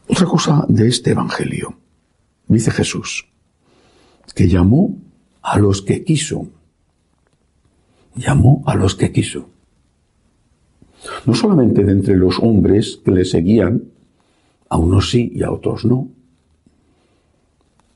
Otra 0.06 0.26
cosa 0.26 0.66
de 0.68 0.88
este 0.88 1.12
Evangelio, 1.12 1.78
dice 2.48 2.70
Jesús, 2.70 3.26
que 4.34 4.46
llamó 4.46 5.07
a 5.50 5.58
los 5.58 5.82
que 5.82 6.04
quiso 6.04 6.48
llamó 8.14 8.62
a 8.66 8.74
los 8.74 8.94
que 8.94 9.12
quiso. 9.12 9.48
No 11.24 11.34
solamente 11.34 11.84
de 11.84 11.92
entre 11.92 12.16
los 12.16 12.38
hombres 12.40 13.00
que 13.04 13.12
le 13.12 13.24
seguían, 13.24 13.84
a 14.68 14.76
unos 14.76 15.10
sí 15.10 15.32
y 15.34 15.42
a 15.42 15.50
otros 15.50 15.84
no, 15.84 16.08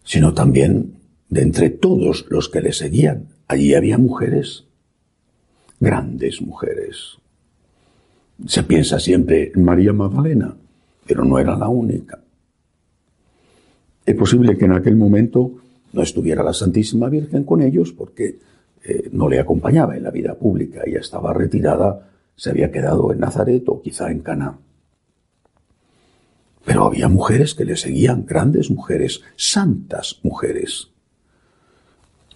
sino 0.04 0.32
también 0.32 0.94
de 1.28 1.42
entre 1.42 1.70
todos 1.70 2.26
los 2.30 2.48
que 2.48 2.62
le 2.62 2.72
seguían. 2.72 3.28
Allí 3.48 3.74
había 3.74 3.98
mujeres, 3.98 4.64
grandes 5.80 6.40
mujeres. 6.40 7.18
Se 8.46 8.62
piensa 8.62 8.98
siempre 8.98 9.52
en 9.54 9.64
María 9.64 9.92
Magdalena, 9.92 10.54
pero 11.06 11.24
no 11.24 11.38
era 11.38 11.56
la 11.56 11.68
única. 11.68 12.20
Es 14.06 14.14
posible 14.14 14.56
que 14.56 14.64
en 14.64 14.72
aquel 14.72 14.96
momento 14.96 15.61
no 15.92 16.02
estuviera 16.02 16.42
la 16.42 16.52
Santísima 16.52 17.08
Virgen 17.08 17.44
con 17.44 17.62
ellos 17.62 17.92
porque 17.92 18.38
eh, 18.84 19.08
no 19.12 19.28
le 19.28 19.38
acompañaba 19.38 19.96
en 19.96 20.02
la 20.02 20.10
vida 20.10 20.34
pública, 20.34 20.82
ella 20.84 21.00
estaba 21.00 21.32
retirada, 21.32 22.10
se 22.34 22.50
había 22.50 22.72
quedado 22.72 23.12
en 23.12 23.20
Nazaret 23.20 23.62
o 23.68 23.80
quizá 23.80 24.10
en 24.10 24.20
Cana. 24.20 24.58
Pero 26.64 26.86
había 26.86 27.08
mujeres 27.08 27.54
que 27.54 27.64
le 27.64 27.76
seguían, 27.76 28.24
grandes 28.24 28.70
mujeres, 28.70 29.22
santas 29.36 30.20
mujeres. 30.22 30.90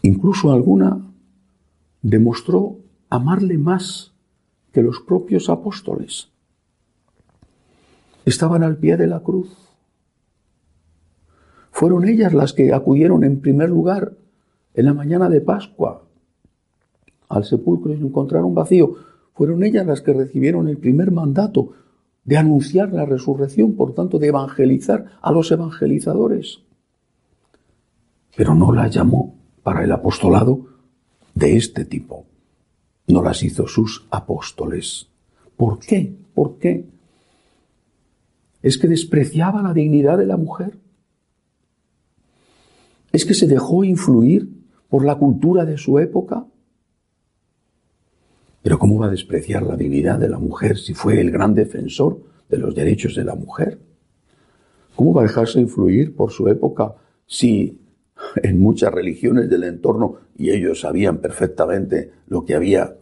Incluso 0.03 0.53
alguna 0.53 1.01
demostró 2.03 2.79
amarle 3.09 3.59
más 3.59 4.13
que 4.73 4.83
los 4.83 5.01
propios 5.01 5.49
apóstoles. 5.49 6.29
estaban 8.25 8.63
al 8.65 8.77
pie 8.77 8.97
de 8.97 9.07
la 9.07 9.21
cruz. 9.21 9.66
Fueron 11.77 12.09
ellas 12.09 12.33
las 12.33 12.55
que 12.55 12.73
acudieron 12.73 13.23
en 13.23 13.43
primer 13.43 13.69
lugar 13.69 14.15
en 14.73 14.87
la 14.87 14.95
mañana 14.95 15.29
de 15.29 15.43
Pascua 15.43 16.05
al 17.29 17.45
sepulcro 17.45 17.93
y 17.93 17.99
encontraron 17.99 18.55
vacío. 18.55 18.95
Fueron 19.35 19.63
ellas 19.63 19.85
las 19.85 20.01
que 20.01 20.15
recibieron 20.15 20.69
el 20.69 20.79
primer 20.79 21.11
mandato 21.11 21.75
de 22.25 22.39
anunciar 22.39 22.95
la 22.95 23.05
resurrección, 23.05 23.75
por 23.75 23.93
tanto, 23.93 24.19
de 24.19 24.29
evangelizar 24.29 25.19
a 25.21 25.31
los 25.33 25.53
evangelizadores. 25.53 26.63
Pero 28.35 28.55
no 28.55 28.73
las 28.73 28.95
llamó 28.95 29.35
para 29.63 29.85
el 29.85 29.93
apostolado 29.93 30.69
de 31.35 31.59
este 31.59 31.85
tipo. 31.85 32.25
No 33.07 33.23
las 33.23 33.43
hizo 33.43 33.69
sus 33.69 34.07
apóstoles. 34.11 35.09
¿Por 35.59 35.79
qué? 35.81 36.17
¿Por 36.33 36.57
qué? 36.57 36.87
Es 38.63 38.79
que 38.79 38.89
despreciaba 38.89 39.61
la 39.61 39.75
dignidad 39.75 40.17
de 40.17 40.25
la 40.25 40.39
mujer. 40.39 40.86
Es 43.17 43.25
que 43.25 43.33
se 43.33 43.47
dejó 43.47 43.83
influir 43.83 44.47
por 44.91 45.03
la 45.03 45.15
cultura 45.15 45.65
de 45.65 45.79
su 45.79 45.99
época. 45.99 46.45
Pero 48.63 48.79
¿cómo 48.79 48.99
va 48.99 49.07
a 49.07 49.11
despreciar 49.11 49.63
la 49.63 49.75
dignidad 49.75 50.19
de 50.19 50.29
la 50.29 50.39
mujer 50.39 50.77
si 50.77 50.93
fue 50.93 51.19
el 51.19 51.31
gran 51.31 51.55
defensor 51.55 52.21
de 52.51 52.59
los 52.59 52.75
derechos 52.75 53.15
de 53.15 53.25
la 53.25 53.35
mujer? 53.35 53.81
¿Cómo 54.95 55.15
va 55.15 55.23
a 55.23 55.29
dejarse 55.29 55.59
influir 55.59 56.15
por 56.15 56.31
su 56.31 56.47
época 56.49 56.95
si 57.27 57.81
en 58.43 58.61
muchas 58.61 58.93
religiones 58.93 59.49
del 59.49 59.65
entorno, 59.65 60.17
y 60.37 60.51
ellos 60.51 60.81
sabían 60.81 61.17
perfectamente 61.17 62.13
lo 62.27 62.45
que 62.45 62.55
había, 62.55 62.99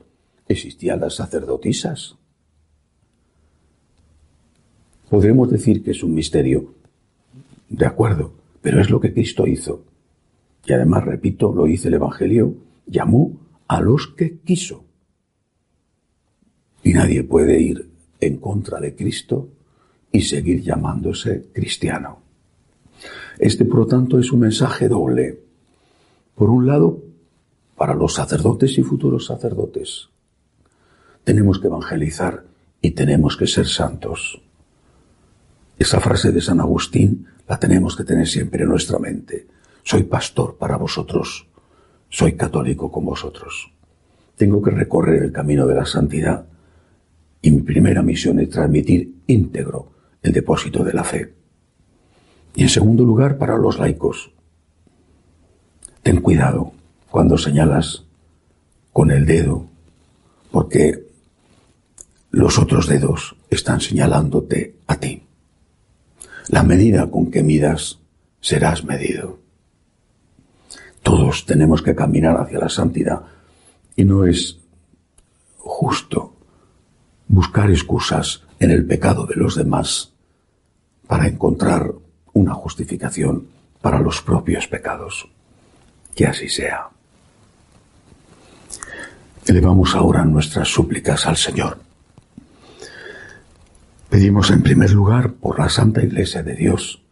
existían 0.47 1.01
las 1.01 1.17
sacerdotisas? 1.17 2.15
Podremos 5.11 5.51
decir 5.51 5.83
que 5.83 5.91
es 5.91 6.05
un 6.05 6.15
misterio, 6.15 6.73
de 7.69 7.87
acuerdo, 7.87 8.33
pero 8.63 8.81
es 8.81 8.91
lo 8.91 9.01
que 9.01 9.13
Cristo 9.13 9.49
hizo. 9.49 9.94
Y 10.67 10.73
además, 10.73 11.05
repito, 11.05 11.53
lo 11.53 11.65
dice 11.65 11.89
el 11.89 11.95
Evangelio, 11.95 12.55
llamó 12.87 13.41
a 13.69 13.81
los 13.81 14.09
que 14.09 14.39
quiso. 14.39 14.85
Y 16.83 16.93
nadie 16.93 17.25
puede 17.25 17.61
ir 17.61 17.91
en 18.21 18.39
contra 18.39 18.81
de 18.81 18.95
Cristo 18.95 19.49
y 20.13 20.23
seguir 20.23 20.63
llamándose 20.63 21.49
cristiano. 21.53 22.21
Este, 23.39 23.65
por 23.65 23.81
lo 23.81 23.87
tanto, 23.87 24.19
es 24.19 24.33
un 24.33 24.41
mensaje 24.41 24.89
doble. 24.89 25.41
Por 26.35 26.51
un 26.51 26.67
lado, 26.67 27.03
para 27.77 27.95
los 27.95 28.15
sacerdotes 28.15 28.79
y 28.79 28.83
futuros 28.83 29.27
sacerdotes, 29.27 30.09
tenemos 31.25 31.59
que 31.59 31.67
evangelizar 31.67 32.45
y 32.81 32.93
tenemos 32.93 33.37
que 33.37 33.47
ser 33.47 33.67
santos. 33.67 34.41
Esa 35.79 36.01
frase 36.01 36.31
de 36.31 36.41
San 36.41 36.61
Agustín 36.61 37.27
la 37.49 37.59
tenemos 37.59 37.97
que 37.97 38.05
tener 38.05 38.29
siempre 38.29 38.63
en 38.63 38.69
nuestra 38.69 38.99
mente. 38.99 39.47
Soy 39.85 40.05
pastor 40.05 40.57
para 40.57 40.79
vosotros, 40.79 41.47
soy 42.09 42.33
católico 42.33 42.91
con 42.91 43.05
vosotros. 43.05 43.71
Tengo 44.35 44.63
que 44.63 44.71
recorrer 44.71 45.23
el 45.23 45.33
camino 45.33 45.67
de 45.67 45.75
la 45.75 45.85
santidad 45.85 46.47
y 47.43 47.51
mi 47.51 47.61
primera 47.61 48.03
misión 48.03 48.41
es 48.41 48.49
transmitir 48.49 49.15
íntegro 49.27 49.93
el 50.23 50.33
depósito 50.33 50.83
de 50.83 50.95
la 50.95 51.05
fe. 51.05 51.35
Y 52.57 52.63
en 52.63 52.71
segundo 52.71 53.05
lugar, 53.05 53.37
para 53.37 53.59
los 53.59 53.79
laicos, 53.79 54.31
ten 56.03 56.23
cuidado 56.23 56.73
cuando 57.11 57.37
señalas 57.37 58.07
con 58.91 59.11
el 59.11 59.27
dedo, 59.27 59.67
porque 60.51 61.07
los 62.31 62.59
otros 62.59 62.89
dedos 62.89 63.37
están 63.51 63.83
señalándote 63.83 64.77
a 64.87 64.97
ti. 64.97 65.25
La 66.49 66.63
medida 66.63 67.11
con 67.11 67.31
que 67.31 67.43
midas 67.43 67.99
serás 68.41 68.85
medido. 68.85 69.44
Todos 71.05 71.45
tenemos 71.45 71.83
que 71.83 71.95
caminar 71.95 72.41
hacia 72.41 72.59
la 72.59 72.71
santidad 72.71 73.21
y 73.95 74.05
no 74.07 74.25
es 74.25 74.59
justo 75.59 76.35
buscar 77.29 77.71
excusas 77.71 78.43
en 78.59 78.71
el 78.71 78.87
pecado 78.87 79.27
de 79.27 79.37
los 79.37 79.55
demás 79.55 80.13
para 81.07 81.29
encontrar 81.29 81.93
una 82.33 82.55
justificación 82.55 83.47
para 83.83 84.01
los 84.01 84.23
propios 84.23 84.67
pecados. 84.67 85.29
Que 86.15 86.27
así 86.27 86.49
sea. 86.49 86.89
Elevamos 89.47 89.95
ahora 89.95 90.25
nuestras 90.25 90.69
súplicas 90.69 91.27
al 91.27 91.37
Señor. 91.37 91.81
Pedimos 94.09 94.51
en 94.51 94.63
primer 94.63 94.91
lugar 94.93 95.35
por 95.35 95.59
la 95.59 95.69
Santa 95.69 96.03
Iglesia 96.03 96.43
de 96.43 96.55
Dios, 96.55 97.03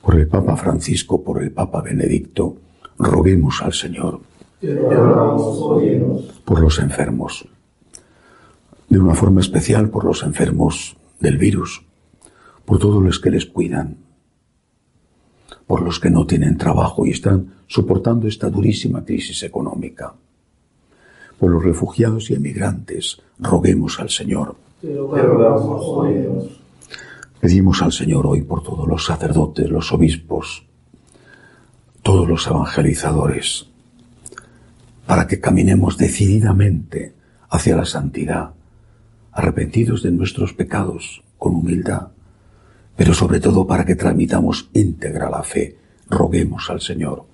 por 0.00 0.14
el 0.18 0.26
Papa 0.26 0.56
Francisco, 0.56 1.22
por 1.22 1.42
el 1.42 1.52
Papa 1.52 1.82
Benedicto, 1.82 2.56
roguemos 2.98 3.62
al 3.62 3.72
Señor. 3.72 4.20
Por 6.44 6.60
los 6.60 6.78
enfermos, 6.78 7.48
de 8.88 8.98
una 8.98 9.14
forma 9.14 9.40
especial 9.40 9.88
por 9.88 10.04
los 10.04 10.22
enfermos 10.22 10.96
del 11.18 11.38
virus, 11.38 11.82
por 12.64 12.78
todos 12.78 13.02
los 13.02 13.18
que 13.18 13.30
les 13.30 13.46
cuidan, 13.46 13.96
por 15.66 15.82
los 15.82 15.98
que 15.98 16.10
no 16.10 16.26
tienen 16.26 16.58
trabajo 16.58 17.06
y 17.06 17.10
están 17.10 17.54
soportando 17.66 18.28
esta 18.28 18.50
durísima 18.50 19.04
crisis 19.04 19.42
económica, 19.42 20.14
por 21.38 21.50
los 21.50 21.64
refugiados 21.64 22.30
y 22.30 22.34
emigrantes, 22.34 23.20
roguemos 23.38 23.98
al 23.98 24.10
Señor. 24.10 24.54
Pedimos 27.40 27.82
al 27.82 27.92
Señor 27.92 28.26
hoy 28.26 28.42
por 28.42 28.62
todos 28.62 28.86
los 28.86 29.04
sacerdotes, 29.04 29.68
los 29.68 29.92
obispos, 29.92 30.64
todos 32.02 32.28
los 32.28 32.46
evangelizadores, 32.46 33.68
para 35.06 35.26
que 35.26 35.40
caminemos 35.40 35.96
decididamente 35.96 37.14
hacia 37.48 37.76
la 37.76 37.84
santidad, 37.84 38.50
arrepentidos 39.30 40.02
de 40.02 40.10
nuestros 40.10 40.52
pecados 40.52 41.22
con 41.38 41.54
humildad, 41.54 42.08
pero 42.96 43.14
sobre 43.14 43.40
todo 43.40 43.66
para 43.66 43.84
que 43.84 43.94
transmitamos 43.94 44.68
íntegra 44.72 45.30
la 45.30 45.42
fe. 45.42 45.76
Roguemos 46.08 46.68
al 46.70 46.80
Señor. 46.80 47.24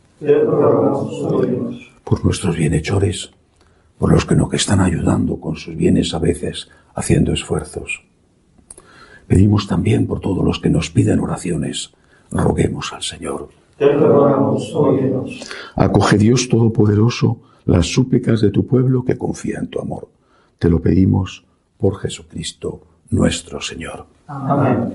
Por 2.04 2.24
nuestros 2.24 2.56
bienhechores, 2.56 3.30
por 3.98 4.12
los 4.12 4.24
que 4.24 4.36
nos 4.36 4.52
están 4.54 4.80
ayudando 4.80 5.40
con 5.40 5.56
sus 5.56 5.74
bienes 5.76 6.14
a 6.14 6.18
veces, 6.18 6.68
haciendo 6.94 7.32
esfuerzos. 7.32 8.04
Pedimos 9.26 9.66
también 9.66 10.06
por 10.06 10.20
todos 10.20 10.44
los 10.44 10.58
que 10.58 10.70
nos 10.70 10.90
piden 10.90 11.20
oraciones. 11.20 11.92
Roguemos 12.30 12.92
al 12.92 13.02
Señor. 13.02 13.50
Acoge 15.76 16.18
Dios 16.18 16.48
Todopoderoso 16.48 17.38
las 17.64 17.86
súplicas 17.86 18.40
de 18.40 18.50
tu 18.50 18.66
pueblo 18.66 19.04
que 19.04 19.18
confía 19.18 19.58
en 19.58 19.68
tu 19.68 19.80
amor. 19.80 20.08
Te 20.58 20.68
lo 20.68 20.80
pedimos 20.80 21.44
por 21.76 21.98
Jesucristo 21.98 22.80
nuestro 23.10 23.60
Señor. 23.60 24.06
Amén. 24.26 24.94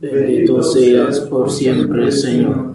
Bendito 0.00 0.62
seas 0.62 1.20
por 1.20 1.50
siempre, 1.50 2.10
Señor. 2.12 2.74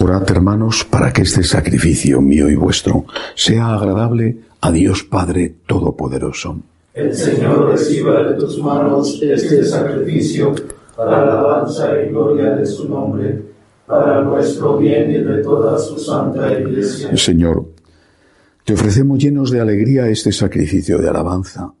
Orad, 0.00 0.28
hermanos, 0.32 0.84
para 0.84 1.12
que 1.12 1.22
este 1.22 1.44
sacrificio 1.44 2.20
mío 2.20 2.48
y 2.48 2.56
vuestro 2.56 3.04
sea 3.36 3.72
agradable 3.74 4.36
a 4.60 4.72
Dios 4.72 5.04
Padre 5.04 5.54
Todopoderoso. 5.64 6.56
El 6.92 7.14
Señor 7.14 7.70
reciba 7.70 8.22
de 8.24 8.34
tus 8.34 8.58
manos 8.58 9.20
este 9.22 9.64
sacrificio 9.64 10.54
para 10.96 11.24
la 11.24 11.32
alabanza 11.38 12.02
y 12.02 12.08
gloria 12.08 12.56
de 12.56 12.66
su 12.66 12.88
nombre, 12.88 13.42
para 13.86 14.22
nuestro 14.22 14.76
bien 14.76 15.10
y 15.10 15.18
de 15.18 15.42
toda 15.42 15.78
su 15.78 15.96
santa 15.98 16.52
iglesia. 16.52 17.16
Señor, 17.16 17.66
te 18.64 18.74
ofrecemos 18.74 19.18
llenos 19.18 19.50
de 19.50 19.60
alegría 19.60 20.08
este 20.08 20.30
sacrificio 20.30 20.98
de 20.98 21.08
alabanza, 21.08 21.72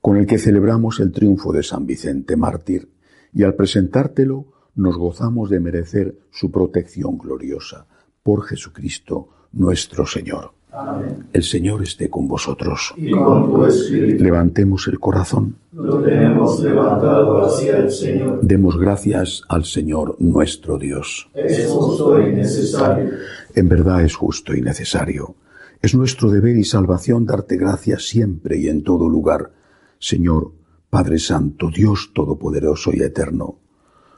con 0.00 0.16
el 0.16 0.26
que 0.26 0.38
celebramos 0.38 0.98
el 0.98 1.12
triunfo 1.12 1.52
de 1.52 1.62
San 1.62 1.86
Vicente 1.86 2.36
mártir, 2.36 2.88
y 3.32 3.44
al 3.44 3.54
presentártelo 3.54 4.46
nos 4.74 4.96
gozamos 4.96 5.48
de 5.48 5.60
merecer 5.60 6.16
su 6.30 6.50
protección 6.50 7.18
gloriosa 7.18 7.86
por 8.22 8.44
Jesucristo 8.44 9.28
nuestro 9.52 10.06
Señor. 10.06 10.50
Amén. 10.72 11.28
El 11.32 11.44
Señor 11.44 11.84
esté 11.84 12.10
con 12.10 12.26
vosotros. 12.26 12.92
Y 12.96 13.12
con 13.12 13.48
tu 13.48 13.64
espíritu 13.64 14.24
Levantemos 14.24 14.88
el 14.88 14.98
corazón. 14.98 15.54
lo 15.72 16.02
tenemos 16.02 16.60
levantado 16.60 17.46
hacia 17.46 17.78
el 17.78 17.92
Señor. 17.92 18.40
Demos 18.42 18.76
gracias 18.76 19.42
al 19.48 19.64
Señor 19.64 20.16
nuestro 20.18 20.78
Dios. 20.78 21.30
Es 21.32 21.68
justo 21.68 22.20
y 22.20 22.32
necesario. 22.32 23.10
En 23.54 23.68
verdad 23.68 24.02
es 24.02 24.16
justo 24.16 24.52
y 24.52 24.62
necesario. 24.62 25.36
Es 25.84 25.94
nuestro 25.94 26.30
deber 26.30 26.56
y 26.56 26.64
salvación 26.64 27.26
darte 27.26 27.58
gracias 27.58 28.08
siempre 28.08 28.56
y 28.56 28.70
en 28.70 28.82
todo 28.82 29.06
lugar, 29.06 29.52
Señor, 29.98 30.54
Padre 30.88 31.18
Santo, 31.18 31.68
Dios 31.68 32.12
Todopoderoso 32.14 32.90
y 32.94 33.02
Eterno, 33.02 33.58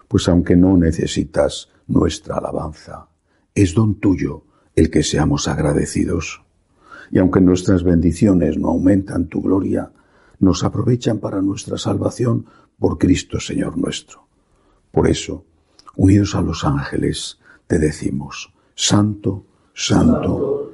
pues 0.07 0.29
aunque 0.29 0.55
no 0.55 0.76
necesitas 0.76 1.68
nuestra 1.88 2.37
alabanza, 2.37 3.09
es 3.52 3.74
don 3.74 3.98
tuyo 3.98 4.44
el 4.76 4.92
que 4.92 5.02
seamos 5.02 5.48
agradecidos. 5.48 6.44
Y 7.11 7.18
aunque 7.18 7.40
nuestras 7.40 7.83
bendiciones 7.83 8.57
no 8.57 8.68
aumentan 8.68 9.26
tu 9.26 9.42
gloria, 9.42 9.90
nos 10.38 10.62
aprovechan 10.62 11.18
para 11.18 11.42
nuestra 11.42 11.79
salvación 11.79 12.46
por 12.79 12.96
Cristo 12.96 13.40
Señor 13.40 13.76
nuestro. 13.76 14.29
Por 14.92 15.09
eso, 15.09 15.44
unidos 15.96 16.37
a 16.37 16.42
los 16.42 16.62
ángeles, 16.62 17.40
te 17.66 17.81
decimos, 17.81 18.55
Santo, 18.76 19.46
Santo, 19.74 20.65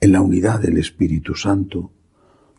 en 0.00 0.12
la 0.12 0.20
unidad 0.20 0.60
del 0.60 0.78
Espíritu 0.78 1.34
Santo, 1.34 1.90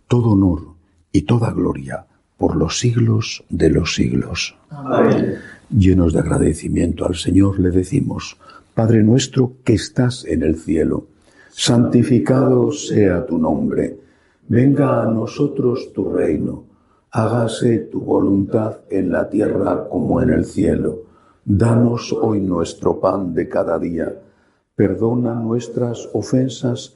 todo 0.08 0.32
honor 0.32 0.73
y 1.12 1.21
toda 1.21 1.52
gloria 1.52 2.06
por 2.38 2.56
los 2.56 2.80
siglos 2.80 3.43
de 3.49 3.69
los 3.69 3.95
siglos. 3.95 4.58
Amén. 4.69 5.36
Llenos 5.69 6.13
de 6.13 6.19
agradecimiento 6.19 7.06
al 7.06 7.15
Señor, 7.15 7.60
le 7.60 7.71
decimos, 7.71 8.38
Padre 8.73 9.04
nuestro 9.04 9.54
que 9.63 9.73
estás 9.73 10.25
en 10.25 10.43
el 10.43 10.56
cielo, 10.56 11.08
santificado 11.49 12.71
sea 12.71 13.25
tu 13.25 13.38
nombre, 13.38 13.99
venga 14.47 15.04
a 15.04 15.06
nosotros 15.06 15.91
tu 15.93 16.12
reino, 16.12 16.63
hágase 17.12 17.80
tu 17.80 18.02
voluntad 18.02 18.80
en 18.89 19.12
la 19.12 19.30
tierra 19.30 19.88
como 19.89 20.21
en 20.21 20.30
el 20.30 20.45
cielo. 20.45 21.04
Danos 21.45 22.13
hoy 22.13 22.39
nuestro 22.39 22.99
pan 22.99 23.34
de 23.34 23.49
cada 23.49 23.80
día, 23.80 24.13
perdona 24.75 25.34
nuestras 25.36 26.10
ofensas 26.13 26.95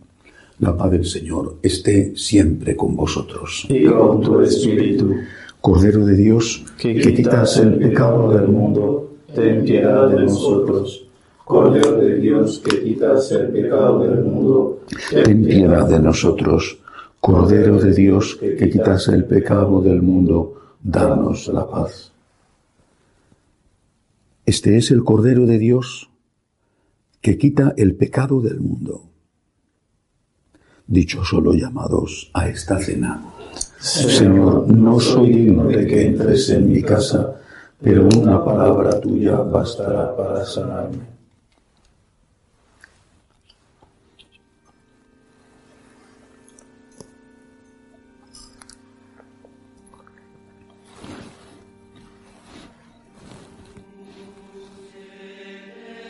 La 0.61 0.77
paz 0.77 0.91
del 0.91 1.05
Señor 1.05 1.57
esté 1.63 2.15
siempre 2.15 2.75
con 2.75 2.95
vosotros. 2.95 3.65
Y 3.67 3.83
con 3.85 4.21
tu 4.21 4.41
espíritu, 4.41 5.15
Cordero 5.59 6.05
de 6.05 6.15
Dios, 6.15 6.63
que 6.77 7.01
quitas 7.01 7.57
el 7.57 7.79
pecado 7.79 8.31
del 8.31 8.47
mundo, 8.47 9.15
ten 9.33 9.63
piedad 9.65 10.07
de 10.09 10.21
nosotros. 10.21 11.07
Cordero 11.43 11.97
de 11.97 12.15
Dios 12.15 12.59
que 12.59 12.83
quitas 12.83 13.31
el 13.31 13.47
pecado 13.47 14.03
del 14.03 14.23
mundo, 14.23 14.81
ten 15.09 15.43
piedad 15.43 15.89
de 15.89 15.99
nosotros. 15.99 16.77
Cordero 17.19 17.79
de 17.79 17.93
Dios, 17.93 18.35
que 18.35 18.69
quitas 18.69 19.07
el 19.07 19.25
pecado 19.25 19.81
del 19.81 20.03
mundo, 20.03 20.75
danos 20.83 21.47
la 21.47 21.67
paz. 21.67 22.11
Este 24.45 24.77
es 24.77 24.91
el 24.91 25.03
Cordero 25.03 25.47
de 25.47 25.57
Dios 25.57 26.11
que 27.19 27.39
quita 27.39 27.73
el 27.77 27.95
pecado 27.95 28.41
del 28.41 28.59
mundo. 28.59 29.10
Dicho 30.87 31.23
solo 31.23 31.53
llamados 31.53 32.29
a 32.33 32.47
esta 32.47 32.77
cena. 32.79 33.21
Señor, 33.79 34.67
no 34.67 34.99
soy 34.99 35.33
digno 35.33 35.65
de 35.65 35.87
que 35.87 36.05
entres 36.07 36.49
en 36.49 36.71
mi 36.71 36.81
casa, 36.81 37.35
pero 37.81 38.07
una 38.15 38.43
palabra 38.43 38.99
tuya 38.99 39.37
bastará 39.37 40.15
para 40.15 40.45
sanarme. 40.45 41.11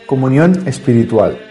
Comunión 0.05 0.67
espiritual. 0.67 1.50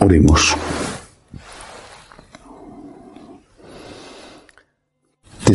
Oremos. 0.00 0.56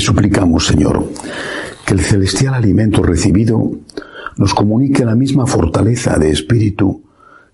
suplicamos, 0.02 0.68
Señor, 0.68 1.06
que 1.86 1.94
el 1.94 2.02
celestial 2.02 2.56
alimento 2.56 3.04
recibido 3.04 3.72
nos 4.38 4.54
comunique 4.54 5.06
la 5.06 5.16
misma 5.16 5.46
fortaleza 5.46 6.18
de 6.18 6.32
espíritu 6.32 7.04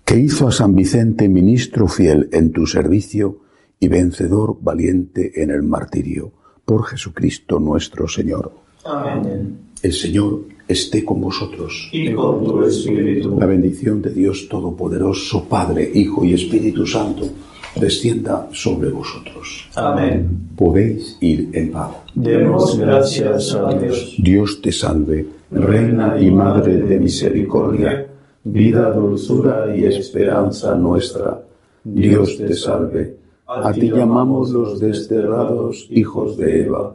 que 0.04 0.18
hizo 0.18 0.48
a 0.48 0.52
San 0.52 0.74
Vicente 0.74 1.28
ministro 1.28 1.86
fiel 1.86 2.28
en 2.32 2.50
tu 2.50 2.66
servicio 2.66 3.40
y 3.78 3.88
vencedor 3.88 4.56
valiente 4.60 5.42
en 5.42 5.50
el 5.50 5.62
martirio, 5.62 6.32
por 6.64 6.86
Jesucristo 6.86 7.60
nuestro 7.60 8.08
Señor. 8.08 8.50
Amén. 8.84 9.58
El 9.82 9.92
Señor 9.92 10.40
esté 10.68 11.04
con 11.04 11.20
vosotros. 11.20 11.88
Y 11.92 12.12
con 12.12 12.44
tu 12.44 12.62
espíritu. 12.62 13.38
La 13.40 13.46
bendición 13.46 14.02
de 14.02 14.10
Dios 14.10 14.46
Todopoderoso, 14.48 15.44
Padre, 15.48 15.90
Hijo 15.94 16.24
y 16.24 16.34
Espíritu 16.34 16.86
Santo, 16.86 17.26
descienda 17.74 18.48
sobre 18.52 18.90
vosotros. 18.90 19.68
Amén. 19.74 20.50
Podéis 20.56 21.16
ir 21.20 21.48
en 21.52 21.72
paz. 21.72 21.92
Demos 22.14 22.78
gracias 22.78 23.54
a 23.54 23.72
Dios. 23.72 24.14
Dios 24.18 24.60
te 24.60 24.72
salve, 24.72 25.26
Reina 25.50 26.20
y 26.20 26.30
Madre 26.30 26.76
de 26.76 26.98
misericordia, 26.98 28.06
vida, 28.44 28.92
dulzura 28.92 29.74
y 29.74 29.84
esperanza 29.84 30.74
nuestra. 30.74 31.42
Dios 31.82 32.36
te 32.36 32.54
salve. 32.54 33.16
A 33.46 33.72
ti 33.72 33.90
llamamos 33.90 34.50
los 34.50 34.78
desterrados 34.78 35.86
hijos 35.90 36.36
de 36.36 36.64
Eva. 36.64 36.94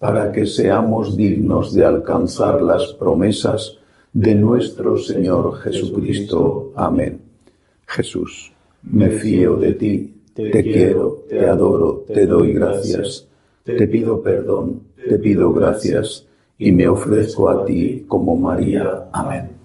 para 0.00 0.32
que 0.32 0.46
seamos 0.46 1.14
dignos 1.14 1.74
de 1.74 1.84
alcanzar 1.84 2.62
las 2.62 2.94
promesas 2.94 3.76
de 4.14 4.34
nuestro 4.34 4.96
Señor 4.96 5.58
Jesucristo. 5.58 6.72
Amén. 6.74 7.20
Jesús, 7.86 8.50
me 8.82 9.10
fío 9.10 9.56
de 9.56 9.74
ti, 9.74 10.14
te 10.32 10.62
quiero, 10.62 11.24
te 11.28 11.44
adoro, 11.44 12.06
te 12.08 12.26
doy 12.26 12.54
gracias, 12.54 13.28
te 13.62 13.86
pido 13.86 14.22
perdón, 14.22 14.80
te 15.06 15.18
pido 15.18 15.52
gracias 15.52 16.26
y 16.56 16.72
me 16.72 16.88
ofrezco 16.88 17.50
a 17.50 17.66
ti 17.66 18.06
como 18.08 18.36
María. 18.36 19.10
Amén. 19.12 19.59